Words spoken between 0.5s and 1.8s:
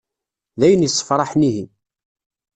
D ayen issefṛaḥen ihi.